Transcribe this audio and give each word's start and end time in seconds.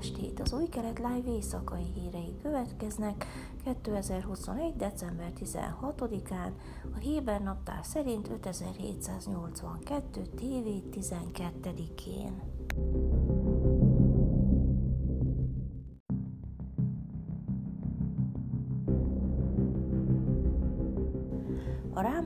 estét! 0.00 0.40
Az 0.40 0.52
új 0.52 0.68
kelet 0.68 0.98
live 0.98 1.32
éjszakai 1.34 1.84
hírei 1.94 2.36
következnek 2.42 3.26
2021. 3.64 4.76
december 4.76 5.32
16-án, 5.40 6.50
a 6.94 6.98
Héber 6.98 7.40
naptár 7.40 7.84
szerint 7.84 8.28
5782. 8.28 10.22
TV 10.22 10.98
12-én. 10.98 12.40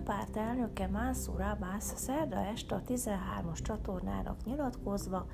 A 0.04 0.06
Rámpárt 0.06 0.36
elnöke 0.36 0.86
Mansur 0.86 1.40
Abbas 1.40 1.82
szerda 1.82 2.36
este 2.36 2.74
a 2.74 2.82
13-as 2.82 3.62
csatornának 3.62 4.44
nyilatkozva 4.44 5.26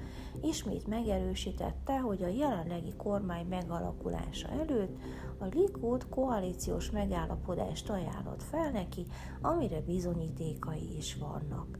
ismét 0.43 0.87
megerősítette, 0.87 1.99
hogy 1.99 2.23
a 2.23 2.29
jelenlegi 2.29 2.93
kormány 2.97 3.47
megalakulása 3.47 4.49
előtt 4.49 4.99
a 5.39 5.45
Likud 5.45 6.09
koalíciós 6.09 6.91
megállapodást 6.91 7.91
ajánlott 7.91 8.43
fel 8.43 8.71
neki, 8.71 9.07
amire 9.41 9.81
bizonyítékai 9.81 10.97
is 10.97 11.17
vannak. 11.17 11.79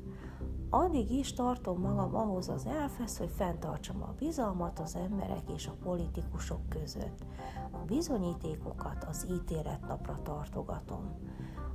Addig 0.71 1.11
is 1.11 1.33
tartom 1.33 1.81
magam 1.81 2.15
ahhoz 2.15 2.49
az 2.49 2.67
elfesz, 2.67 3.19
hogy 3.19 3.31
fenntartsam 3.37 4.03
a 4.03 4.15
bizalmat 4.19 4.79
az 4.79 4.97
emberek 4.97 5.51
és 5.55 5.67
a 5.67 5.77
politikusok 5.83 6.69
között. 6.69 7.25
A 7.71 7.85
bizonyítékokat 7.87 9.05
az 9.05 9.27
ítéletnapra 9.31 10.21
tartogatom. 10.23 11.19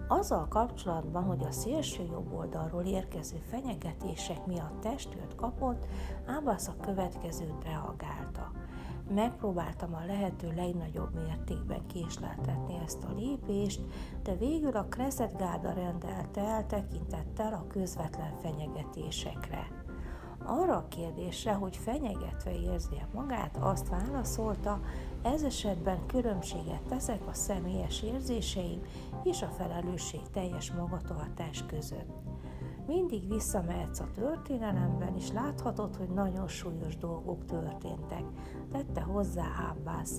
Azzal 0.07 0.47
kapcsolatban, 0.47 1.23
hogy 1.23 1.43
a 1.43 1.51
szélső 1.51 2.03
jobb 2.03 2.33
oldalról 2.33 2.83
érkező 2.83 3.37
fenyegetések 3.49 4.45
miatt 4.45 4.81
testőt 4.81 5.35
kapott, 5.35 5.85
Ábasz 6.25 6.67
a 6.67 6.75
következőt 6.81 7.63
reagálta. 7.63 8.51
Megpróbáltam 9.13 9.93
a 9.93 10.05
lehető 10.05 10.53
legnagyobb 10.55 11.13
mértékben 11.13 11.87
késleltetni 11.87 12.79
ezt 12.85 13.03
a 13.03 13.13
lépést, 13.15 13.81
de 14.23 14.35
végül 14.35 14.75
a 14.75 14.87
Kresset 14.89 15.37
Gárda 15.37 15.73
rendelte 15.73 16.41
el 16.41 16.65
tekintettel 16.65 17.53
a 17.53 17.67
közvetlen 17.67 18.35
fenyegetésekre. 18.41 19.84
Arra 20.45 20.75
a 20.75 20.87
kérdésre, 20.87 21.53
hogy 21.53 21.77
fenyegetve 21.77 22.59
érzi 22.59 23.01
magát, 23.13 23.57
azt 23.59 23.89
válaszolta, 23.89 24.79
ez 25.21 25.43
esetben 25.43 26.05
különbséget 26.05 26.81
teszek 26.89 27.27
a 27.27 27.33
személyes 27.33 28.03
érzéseim 28.03 28.81
és 29.23 29.41
a 29.41 29.47
felelősség 29.57 30.21
teljes 30.33 30.71
magatartás 30.71 31.65
között. 31.67 32.34
Mindig 32.87 33.27
visszamehetsz 33.27 33.99
a 33.99 34.09
történelemben, 34.13 35.15
és 35.15 35.31
láthatod, 35.31 35.95
hogy 35.95 36.09
nagyon 36.09 36.47
súlyos 36.47 36.97
dolgok 36.97 37.45
történtek, 37.45 38.23
tette 38.71 39.01
hozzá 39.01 39.45
Abbas. 39.71 40.09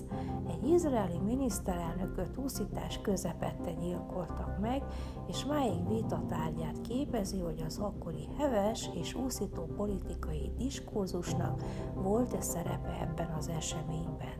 Egy 0.47 0.67
izraeli 0.67 1.17
miniszterelnököt 1.17 2.37
úszítás 2.37 3.01
közepette 3.01 3.71
gyilkoltak 3.71 4.59
meg, 4.59 4.83
és 5.27 5.45
máig 5.45 5.87
vita 5.87 6.23
tárgyát 6.27 6.81
képezi, 6.81 7.39
hogy 7.39 7.63
az 7.65 7.77
akkori 7.77 8.27
heves 8.37 8.89
és 8.93 9.13
úszító 9.13 9.65
politikai 9.75 10.51
diskurzusnak 10.57 11.63
volt-e 11.93 12.41
szerepe 12.41 12.97
ebben 13.01 13.33
az 13.37 13.47
eseményben. 13.49 14.36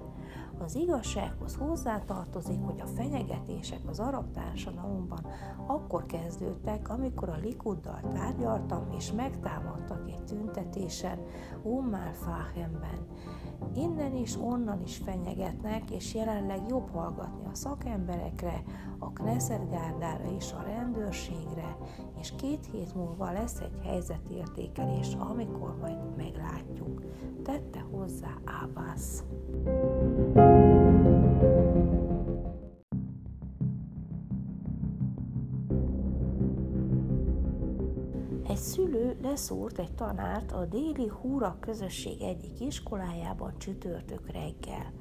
Az 0.59 0.75
igazsághoz 0.75 1.55
hozzátartozik, 1.55 2.59
hogy 2.61 2.81
a 2.81 2.85
fenyegetések 2.85 3.79
az 3.87 3.99
arab 3.99 4.31
társadalomban 4.31 5.25
akkor 5.67 6.05
kezdődtek, 6.05 6.89
amikor 6.89 7.29
a 7.29 7.37
Likuddal 7.43 8.01
tárgyaltam, 8.13 8.87
és 8.97 9.11
megtámadtak 9.11 10.09
egy 10.09 10.23
tüntetésen 10.23 11.19
Ummál 11.63 12.13
Fáhemben. 12.13 13.07
Innen 13.75 14.15
is, 14.15 14.35
onnan 14.35 14.81
is 14.81 14.97
fenyegetnek, 14.97 15.91
és 15.91 16.13
jelenleg 16.13 16.61
jobb 16.67 16.89
hallgatni 16.89 17.45
a 17.45 17.55
szakemberekre, 17.55 18.63
a 18.99 19.11
Knesset 19.13 19.69
gárdára 19.69 20.31
és 20.37 20.53
a 20.53 20.61
rendőrségre, 20.61 21.77
és 22.19 22.33
két 22.37 22.65
hét 22.71 22.95
múlva 22.95 23.31
lesz 23.31 23.59
egy 23.59 23.79
helyzetértékelés, 23.83 25.13
amikor 25.13 25.75
majd 25.81 26.15
meglátjuk. 26.17 27.01
Tette 27.43 27.79
hozzá 27.91 28.33
Ábász. 28.63 29.23
Szülő 39.37 39.59
leszúrt 39.61 39.79
egy 39.79 39.95
tanárt 39.95 40.51
a 40.51 40.65
déli 40.65 41.07
Húra 41.07 41.57
közösség 41.59 42.21
egyik 42.21 42.59
iskolájában 42.59 43.53
csütörtök 43.57 44.31
reggel. 44.31 44.91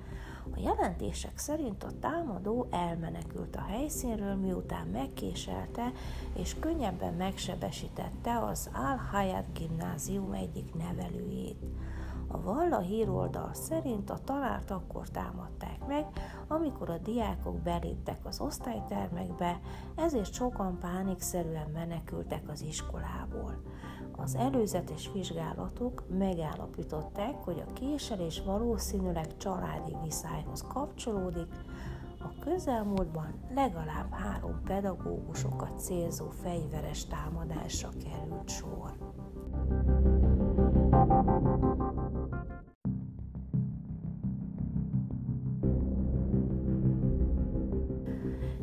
A 0.54 0.60
jelentések 0.60 1.38
szerint 1.38 1.84
a 1.84 1.98
támadó 2.00 2.66
elmenekült 2.70 3.56
a 3.56 3.60
helyszínről, 3.60 4.34
miután 4.34 4.86
megkéselte 4.86 5.92
és 6.34 6.56
könnyebben 6.60 7.14
megsebesítette 7.14 8.38
az 8.38 8.70
Al-Hayat 8.74 9.52
gimnázium 9.52 10.32
egyik 10.32 10.74
nevelőjét. 10.74 11.64
A 12.28 12.40
Valla 12.40 12.78
híroldal 12.78 13.54
szerint 13.54 14.10
a 14.10 14.18
tanárt 14.24 14.70
akkor 14.70 15.08
támadták 15.08 15.86
meg, 15.86 16.04
amikor 16.48 16.90
a 16.90 16.98
diákok 16.98 17.58
beléptek 17.58 18.18
az 18.24 18.40
osztálytermekbe, 18.40 19.60
ezért 19.96 20.32
sokan 20.32 20.78
pánikszerűen 20.78 21.70
menekültek 21.74 22.48
az 22.48 22.62
iskolából. 22.62 23.62
Az 24.16 24.34
előzetes 24.34 25.10
vizsgálatok 25.12 26.04
megállapították, 26.18 27.34
hogy 27.34 27.62
a 27.66 27.72
késelés 27.72 28.42
valószínűleg 28.44 29.36
családi 29.36 29.96
viszályhoz 30.02 30.62
kapcsolódik, 30.62 31.52
a 32.18 32.38
közelmúltban 32.40 33.34
legalább 33.54 34.12
három 34.12 34.60
pedagógusokat 34.64 35.78
célzó 35.78 36.30
fegyveres 36.30 37.06
támadásra 37.06 37.88
került 38.04 38.48
sor. 38.48 38.94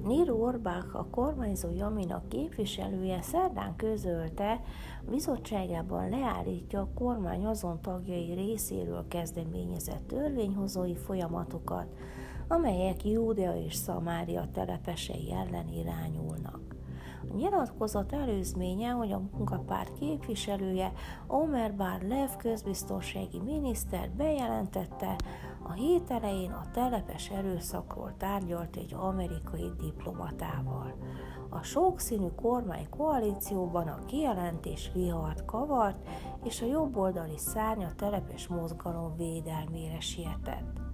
Niro 0.03 0.35
Orbach, 0.35 0.95
a 0.95 1.07
kormányzó 1.11 1.69
Jaminak 1.69 2.29
képviselője 2.29 3.21
szerdán 3.21 3.75
közölte, 3.75 4.61
bizottságában 5.09 6.09
leállítja 6.09 6.79
a 6.79 6.89
kormány 6.95 7.45
azon 7.45 7.81
tagjai 7.81 8.33
részéről 8.33 9.07
kezdeményezett 9.07 10.07
törvényhozói 10.07 10.95
folyamatokat, 10.95 11.87
amelyek 12.47 13.05
Júdea 13.05 13.55
és 13.55 13.73
Szamária 13.73 14.47
telepesei 14.53 15.31
ellen 15.31 15.67
irányulnak. 15.67 16.72
A 17.29 17.35
nyilatkozat 17.35 18.13
előzménye, 18.13 18.89
hogy 18.89 19.11
a 19.11 19.21
munkapárt 19.31 19.93
képviselője 19.93 20.91
Omer 21.27 21.75
Bar 21.75 22.01
Lev 22.01 22.29
közbiztonsági 22.37 23.39
miniszter 23.39 24.11
bejelentette, 24.11 25.15
a 25.63 25.71
hét 25.71 26.11
elején 26.11 26.51
a 26.51 26.71
telepes 26.73 27.29
erőszakról 27.29 28.13
tárgyalt 28.17 28.75
egy 28.75 28.93
amerikai 28.93 29.71
diplomatával. 29.79 30.95
A 31.49 31.61
sokszínű 31.61 32.27
kormány 32.35 32.89
koalícióban 32.89 33.87
a 33.87 34.05
kijelentés 34.05 34.91
vihart 34.93 35.45
kavart, 35.45 36.07
és 36.43 36.61
a 36.61 36.65
jobboldali 36.65 37.37
szárnya 37.37 37.95
telepes 37.95 38.47
mozgalom 38.47 39.15
védelmére 39.15 39.99
sietett. 39.99 40.92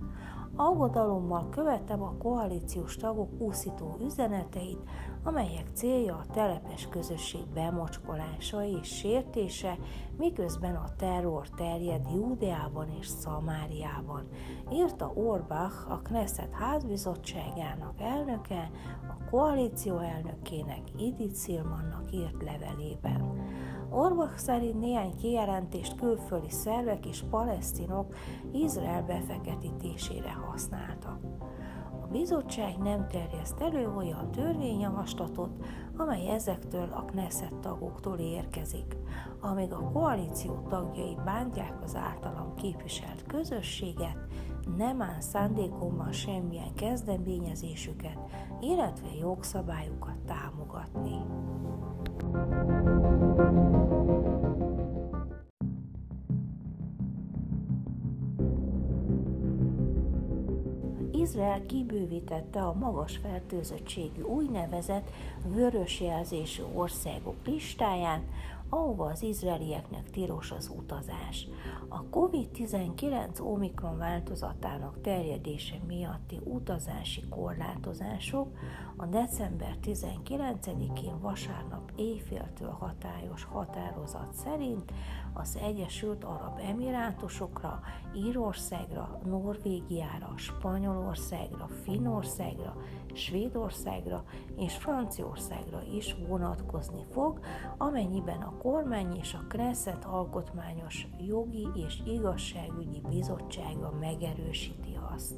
Aggodalommal 0.61 1.49
követem 1.49 2.01
a 2.01 2.17
koalíciós 2.17 2.95
tagok 2.95 3.41
úszító 3.41 3.97
üzeneteit, 4.05 4.79
amelyek 5.23 5.67
célja 5.73 6.15
a 6.15 6.31
telepes 6.33 6.87
közösség 6.87 7.47
bemocskolása 7.53 8.63
és 8.63 8.87
sértése, 8.87 9.77
miközben 10.17 10.75
a 10.75 10.95
terror 10.97 11.49
terjed 11.49 12.05
Júdeában 12.13 12.89
és 12.99 13.07
Szamáriában, 13.07 14.27
írta 14.71 15.11
Orbach, 15.15 15.91
a 15.91 15.99
Knesset 16.03 16.53
házbizottságának 16.53 18.01
elnöke, 18.01 18.69
a 19.07 19.29
koalíció 19.29 19.97
elnökének 19.97 20.81
Edith 20.93 21.35
Szilmannak 21.35 22.11
írt 22.11 22.43
levelében. 22.43 23.47
Orbach 23.89 24.37
szerint 24.37 24.79
néhány 24.79 25.15
kijelentést 25.15 25.95
külföldi 25.95 26.49
szervek 26.49 27.05
és 27.05 27.23
palesztinok 27.29 28.15
Izrael 28.51 29.03
befeketítésére 29.03 30.31
használtak. 30.31 31.19
A 32.01 32.07
bizottság 32.11 32.77
nem 32.77 33.07
terjeszt 33.07 33.61
elő 33.61 33.93
olyan 33.97 34.31
törvényjavaslatot, 34.31 35.65
amely 35.97 36.29
ezektől 36.29 36.89
a 36.91 37.05
Knesset 37.05 37.55
tagoktól 37.55 38.17
érkezik, 38.17 38.97
amíg 39.41 39.73
a 39.73 39.89
koalíció 39.93 40.65
tagjai 40.69 41.17
bántják 41.25 41.73
az 41.83 41.95
általam 41.95 42.55
képviselt 42.55 43.23
közösséget, 43.27 44.17
nem 44.77 45.01
áll 45.01 45.21
szándékommal 45.21 46.11
semmilyen 46.11 46.73
kezdeményezésüket, 46.73 48.19
illetve 48.59 49.07
jogszabályokat 49.19 50.17
támogatni. 50.25 51.21
Izrael 61.29 61.65
kibővítette 61.65 62.61
a 62.61 62.73
magas 62.73 63.17
fertőzöttségű 63.17 64.21
úgynevezett 64.21 65.09
vörös 65.43 66.01
jelzésű 66.01 66.61
országok 66.73 67.35
listáján, 67.45 68.23
ahova 68.69 69.05
az 69.05 69.21
izraelieknek 69.21 70.09
tilos 70.09 70.51
az 70.51 70.71
utazás. 70.77 71.47
A 71.87 72.03
COVID-19 72.03 73.41
Omikron 73.41 73.97
változatának 73.97 75.01
terjedése 75.01 75.75
miatti 75.87 76.39
utazási 76.43 77.23
korlátozások 77.29 78.47
a 78.97 79.05
december 79.05 79.77
19-én 79.83 81.19
vasárnap 81.19 81.91
éjféltől 81.95 82.69
hatályos 82.69 83.43
határozat 83.43 84.33
szerint 84.33 84.91
az 85.33 85.57
Egyesült 85.61 86.23
Arab 86.23 86.59
Emirátusokra, 86.67 87.79
Írországra, 88.15 89.19
Norvégiára, 89.25 90.33
Spanyolországra, 90.35 91.67
Finnországra, 91.83 92.75
Svédországra 93.13 94.23
és 94.57 94.75
Franciaországra 94.75 95.81
is 95.95 96.15
vonatkozni 96.27 97.05
fog, 97.11 97.39
amennyiben 97.77 98.41
a 98.41 98.57
kormány 98.57 99.15
és 99.15 99.33
a 99.33 99.45
Knesset 99.47 100.05
Alkotmányos 100.05 101.07
Jogi 101.27 101.67
és 101.87 102.01
Igazságügyi 102.05 103.01
Bizottsága 103.09 103.93
megerősíti 103.99 104.97
azt. 105.13 105.35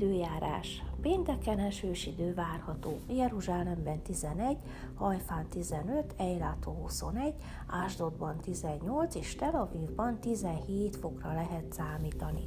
Időjárás. 0.00 0.84
Pénteken 1.00 1.58
esős 1.58 2.06
idő 2.06 2.34
várható. 2.34 3.00
Jeruzsálemben 3.08 4.02
11, 4.02 4.56
Hajfán 4.94 5.48
15, 5.48 6.14
Eilátó 6.16 6.72
21, 6.72 7.34
Ásdodban 7.66 8.36
18 8.40 9.14
és 9.14 9.34
Tel 9.34 9.54
Avivban 9.54 10.18
17 10.20 10.96
fokra 10.96 11.32
lehet 11.32 11.72
számítani. 11.72 12.46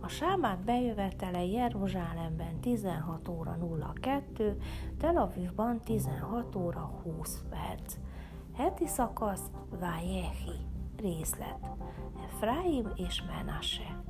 A 0.00 0.08
sámák 0.08 0.58
bejövetele 0.58 1.44
Jeruzsálemben 1.44 2.60
16 2.60 3.28
óra 3.28 3.56
02, 4.00 4.56
Tel 4.98 5.16
Avivban 5.16 5.80
16 5.84 6.56
óra 6.56 7.00
20 7.02 7.44
perc. 7.50 7.96
Heti 8.56 8.86
szakasz 8.86 9.50
Vájehi 9.80 10.58
részlet. 10.96 11.58
Efraim 12.24 12.92
és 12.96 13.22
Menasse. 13.22 14.09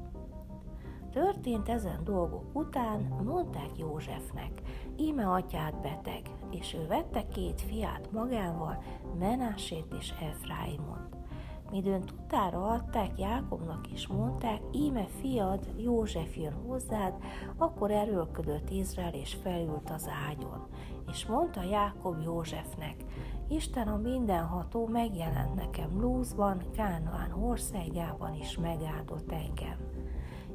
Történt 1.12 1.68
ezen 1.68 2.04
dolgok 2.04 2.44
után, 2.52 3.00
mondták 3.24 3.78
Józsefnek, 3.78 4.62
íme 4.96 5.30
atyát 5.30 5.80
beteg, 5.80 6.22
és 6.50 6.74
ő 6.74 6.86
vette 6.86 7.26
két 7.26 7.60
fiát 7.60 8.12
magával, 8.12 8.82
Menásét 9.18 9.94
és 9.98 10.10
Efraimot. 10.10 11.18
Midőn 11.70 12.00
tudtára 12.00 12.66
adták 12.66 13.18
Jákobnak 13.18 13.92
is 13.92 14.06
mondták, 14.06 14.60
íme 14.72 15.06
fiad, 15.20 15.68
József 15.76 16.36
jön 16.36 16.54
hozzád, 16.66 17.14
akkor 17.56 17.90
erőlködött 17.90 18.70
Izrael 18.70 19.14
és 19.14 19.34
felült 19.42 19.90
az 19.90 20.10
ágyon. 20.28 20.66
És 21.10 21.26
mondta 21.26 21.62
Jákob 21.62 22.20
Józsefnek, 22.24 23.04
Isten 23.48 23.88
a 23.88 23.96
mindenható 23.96 24.86
megjelent 24.86 25.54
nekem 25.54 26.00
Lúzban, 26.00 26.62
Kánoán 26.76 27.32
országában 27.32 28.34
is 28.34 28.58
megáldott 28.58 29.32
engem. 29.32 29.89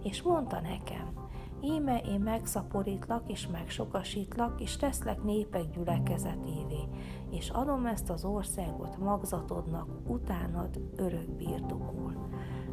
És 0.06 0.22
mondta 0.22 0.62
nekem, 0.62 1.14
íme 1.62 2.00
én 2.00 2.20
megszaporítlak 2.20 3.30
és 3.30 3.48
megsokasítlak, 3.48 4.62
és 4.62 4.78
teszlek 4.78 5.24
népek 5.24 5.70
gyülekezetévé, 5.70 6.88
és 7.30 7.50
adom 7.50 7.86
ezt 7.86 8.10
az 8.10 8.26
országot 8.26 8.98
magzatodnak, 8.98 9.88
utánad 10.08 10.82
örök 10.96 11.30
birtokul. 11.30 12.30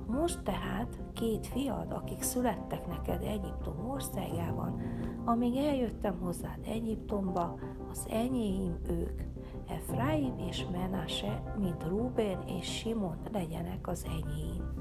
Most 0.07 0.43
tehát 0.43 0.99
két 1.15 1.47
fiad, 1.47 1.93
akik 1.93 2.23
születtek 2.23 2.87
neked 2.87 3.23
Egyiptom 3.23 3.89
országában, 3.89 4.81
amíg 5.25 5.57
eljöttem 5.57 6.19
hozzád 6.21 6.59
Egyiptomba, 6.65 7.59
az 7.91 8.07
enyéim 8.11 8.79
ők, 8.89 9.21
Efraim 9.69 10.39
és 10.39 10.67
Menase, 10.73 11.55
mint 11.59 11.85
Ruben 11.89 12.43
és 12.47 12.79
Simon 12.79 13.17
legyenek 13.33 13.89
az 13.89 14.05
enyéim. 14.05 14.72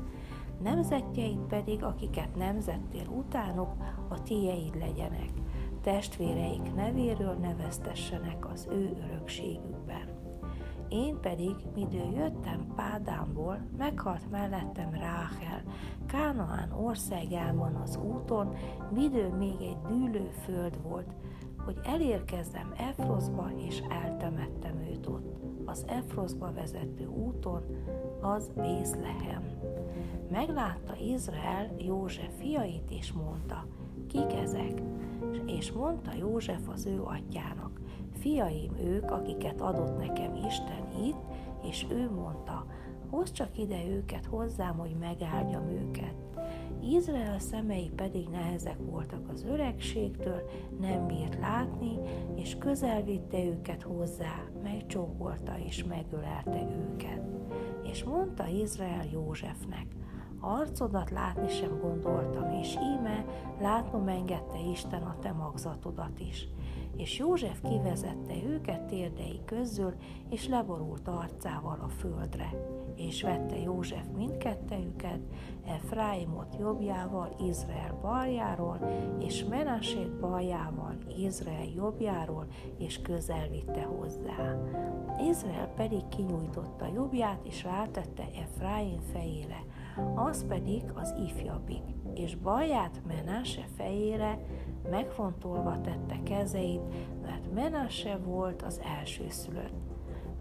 Nemzetjeid 0.64 1.40
pedig, 1.50 1.84
akiket 1.84 2.36
nemzettél 2.36 3.08
utánok, 3.08 3.76
a 4.10 4.22
tieid 4.24 4.78
legyenek 4.78 5.30
testvéreik 5.82 6.74
nevéről 6.76 7.34
neveztessenek 7.34 8.50
az 8.52 8.68
ő 8.72 8.98
örökségükben. 9.04 10.20
Én 10.90 11.20
pedig, 11.22 11.56
midő 11.76 12.04
jöttem 12.16 12.74
Pádámból, 12.76 13.68
meghalt 13.78 14.30
mellettem 14.32 14.94
Ráhel, 14.94 15.64
Kánaán 16.08 16.72
országában 16.72 17.76
az 17.76 17.98
úton, 17.98 18.56
midő 18.94 19.30
még 19.30 19.62
egy 19.62 19.78
dűlő 19.88 20.30
föld 20.44 20.82
volt, 20.82 21.16
hogy 21.66 21.80
elérkezzem 21.84 22.74
Efroszba, 22.78 23.50
és 23.58 23.84
eltemettem 23.90 24.80
őt 24.92 25.08
ott. 25.08 25.40
Az 25.66 25.86
Efroszba 25.88 26.52
vezető 26.54 27.08
úton, 27.08 27.64
az 28.22 28.52
Bészlehem. 28.56 29.44
Meglátta 30.32 30.96
Izrael 30.96 31.76
József 31.78 32.40
fiait, 32.40 32.92
és 32.92 33.12
mondta, 33.12 33.68
kik 34.08 34.34
ezek? 34.34 34.82
És 35.46 35.72
mondta 35.72 36.12
József 36.14 36.70
az 36.70 36.86
ő 36.86 37.02
atyának, 37.04 37.82
fiaim 38.14 38.76
ők, 38.84 39.12
akiket 39.12 39.62
adott 39.62 39.98
nekem 39.98 40.36
Isten 40.48 40.88
itt, 41.04 41.22
és 41.64 41.86
ő 41.92 42.12
mondta, 42.12 42.66
hozd 43.10 43.34
csak 43.34 43.58
ide 43.58 43.86
őket 43.88 44.26
hozzám, 44.26 44.78
hogy 44.78 44.96
megáldjam 45.00 45.70
őket. 45.70 46.16
Izrael 46.84 47.40
szemei 47.40 47.92
pedig 47.96 48.28
nehezek 48.28 48.78
voltak 48.78 49.30
az 49.30 49.44
öregségtől, 49.44 50.50
nem 50.80 51.08
bírt 51.08 51.40
látni, 51.40 52.00
és 52.36 52.58
közel 52.58 53.04
vitte 53.04 53.44
őket 53.44 53.82
hozzá, 53.82 54.44
megcsókolta 54.64 55.60
és 55.66 55.84
megölelte 55.84 56.68
őket. 56.92 57.22
És 57.84 58.04
mondta 58.04 58.48
Izrael 58.48 59.06
Józsefnek, 59.12 59.86
arcodat 60.40 61.10
látni 61.10 61.50
sem 61.50 61.80
gondoltam, 61.80 62.52
és 62.52 62.76
íme 62.76 63.26
látnom 63.60 64.08
engedte 64.08 64.58
Isten 64.72 65.02
a 65.02 65.18
te 65.20 65.32
magzatodat 65.32 66.20
is. 66.20 66.48
És 67.02 67.18
József 67.18 67.62
kivezette 67.62 68.34
őket 68.46 68.82
térdei 68.82 69.42
közül, 69.46 69.94
és 70.30 70.48
leborult 70.48 71.08
arcával 71.08 71.80
a 71.82 71.88
földre. 71.88 72.54
És 72.96 73.22
vette 73.22 73.60
József 73.60 74.06
mindkettejüket, 74.16 75.20
Efraimot 75.66 76.56
jobbjával, 76.60 77.36
Izrael 77.48 77.98
baljáról, 78.02 78.80
és 79.20 79.44
Menasét 79.44 80.20
baljával, 80.20 80.98
Izrael 81.18 81.70
jobbjáról, 81.76 82.48
és 82.78 83.02
közel 83.02 83.48
vitte 83.50 83.84
hozzá. 83.84 84.58
Izrael 85.30 85.68
pedig 85.76 86.08
kinyújtotta 86.08 86.88
jobbját, 86.94 87.40
és 87.44 87.64
rátette 87.64 88.28
Efraim 88.42 89.00
fejére, 89.12 89.64
az 90.16 90.46
pedig 90.48 90.84
az 90.94 91.14
ifjabbik, 91.26 91.84
és 92.14 92.36
baját 92.36 93.02
Menase 93.08 93.66
fejére 93.76 94.40
megfontolva 94.90 95.82
tette 95.82 96.24
kezeit, 96.24 96.82
mert 97.22 97.54
Menase 97.54 98.18
volt 98.18 98.62
az 98.62 98.82
elsőszülött. 99.00 99.90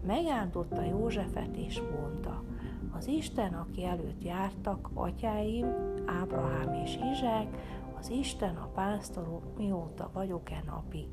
Megáldotta 0.05 0.81
Józsefet 0.81 1.55
és 1.55 1.81
mondta, 1.81 2.43
az 2.97 3.07
Isten, 3.07 3.53
aki 3.53 3.85
előtt 3.85 4.23
jártak, 4.23 4.89
atyáim, 4.93 5.65
Ábrahám 6.05 6.73
és 6.73 6.97
Izsák, 7.11 7.47
az 7.99 8.09
Isten 8.09 8.55
a 8.55 8.67
pásztorok, 8.67 9.57
mióta 9.57 10.09
vagyok-e 10.13 10.63
napig. 10.65 11.07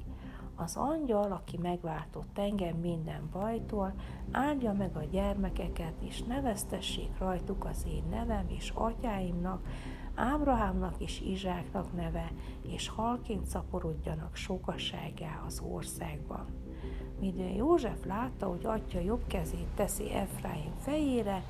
Az 0.61 0.77
angyal, 0.77 1.33
aki 1.33 1.57
megváltott 1.57 2.39
engem 2.39 2.77
minden 2.77 3.29
bajtól, 3.33 3.95
áldja 4.31 4.73
meg 4.73 4.97
a 4.97 5.05
gyermekeket, 5.05 5.95
és 6.01 6.23
neveztessék 6.23 7.19
rajtuk 7.19 7.65
az 7.65 7.85
én 7.89 8.05
nevem 8.11 8.45
és 8.49 8.73
atyáimnak, 8.75 9.67
Ábrahámnak 10.15 10.95
és 10.99 11.21
Izsáknak 11.21 11.93
neve, 11.93 12.33
és 12.63 12.89
halként 12.89 13.47
szaporodjanak 13.47 14.37
sokaságá 14.37 15.43
az 15.47 15.63
országban. 15.71 16.47
Midőn 17.21 17.55
József 17.55 18.05
látta, 18.05 18.47
hogy 18.47 18.67
atya 18.67 19.01
jobb 19.01 19.27
kezét 19.27 19.67
teszi 19.75 20.13
Efraim 20.13 20.73
fejére, 20.79 21.43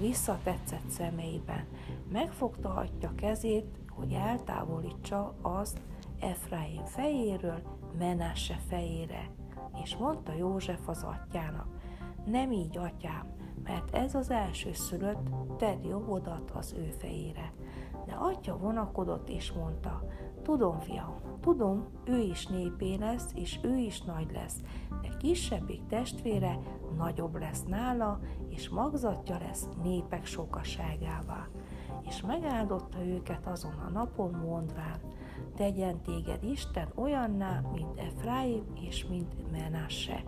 visszatetszett 0.00 0.88
szemeiben. 0.88 1.64
Megfogta 2.12 2.74
atya 2.74 3.14
kezét, 3.14 3.78
hogy 3.88 4.12
eltávolítsa 4.12 5.34
azt 5.42 5.80
Efraim 6.20 6.84
fejéről, 6.84 7.62
Menasse 7.98 8.58
fejére, 8.68 9.30
és 9.82 9.96
mondta 9.96 10.32
József 10.32 10.88
az 10.88 11.02
atyának, 11.02 11.66
nem 12.24 12.52
így, 12.52 12.76
atyám, 12.76 13.34
mert 13.64 13.94
ez 13.94 14.14
az 14.14 14.30
első 14.30 14.72
szülött 14.72 15.28
tedd 15.58 15.86
jobbodat 15.86 16.50
az 16.50 16.74
ő 16.78 16.90
fejére. 16.98 17.52
De 18.06 18.12
atya 18.12 18.56
vonakodott 18.58 19.28
és 19.28 19.52
mondta, 19.52 20.02
tudom, 20.42 20.78
fiam, 20.78 21.14
tudom, 21.40 21.86
ő 22.04 22.18
is 22.18 22.46
népé 22.46 22.94
lesz, 22.94 23.30
és 23.34 23.58
ő 23.62 23.76
is 23.76 24.02
nagy 24.02 24.32
lesz, 24.32 24.60
de 25.02 25.08
kisebbik 25.18 25.86
testvére 25.86 26.58
nagyobb 26.96 27.36
lesz 27.36 27.64
nála, 27.64 28.20
és 28.48 28.68
magzatja 28.68 29.38
lesz 29.38 29.68
népek 29.82 30.26
sokaságává. 30.26 31.48
És 32.02 32.22
megáldotta 32.22 33.04
őket 33.04 33.46
azon 33.46 33.74
a 33.86 33.90
napon, 33.90 34.30
mondván, 34.30 35.00
tegyen 35.56 36.00
téged 36.02 36.42
Isten 36.42 36.88
olyanná, 36.94 37.62
mint 37.72 37.98
Efraim 37.98 38.64
és 38.80 39.06
mint 39.06 39.50
Menasse, 39.50 40.22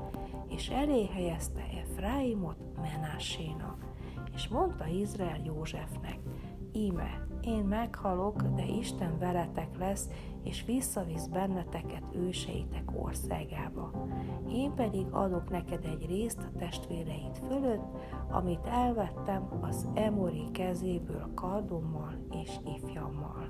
és 0.49 0.69
elé 0.69 1.07
helyezte 1.07 1.63
Efraimot 1.81 2.57
Menassénak. 2.81 3.87
És 4.35 4.49
mondta 4.49 4.87
Izrael 4.87 5.41
Józsefnek, 5.45 6.19
íme, 6.73 7.27
én 7.41 7.65
meghalok, 7.65 8.43
de 8.43 8.65
Isten 8.65 9.19
veletek 9.19 9.79
lesz, 9.79 10.09
és 10.43 10.65
visszavisz 10.65 11.27
benneteket 11.27 12.03
őseitek 12.13 12.91
országába. 13.03 14.09
Én 14.49 14.75
pedig 14.75 15.07
adok 15.11 15.51
neked 15.51 15.85
egy 15.85 16.07
részt 16.07 16.39
a 16.39 16.59
testvéreid 16.59 17.37
fölött, 17.49 17.85
amit 18.31 18.67
elvettem 18.67 19.49
az 19.61 19.89
Emori 19.95 20.51
kezéből 20.53 21.31
kardommal 21.35 22.27
és 22.43 22.51
ifjammal. 22.77 23.49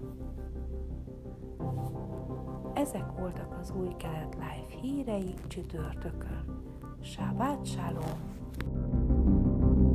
Ezek 2.74 3.12
voltak 3.18 3.56
az 3.60 3.72
új 3.80 3.88
kelet 3.96 4.34
live 4.34 4.80
hírei 4.80 5.34
csütörtökön. 5.48 6.66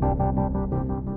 Thank 0.03 1.07
you 1.07 1.12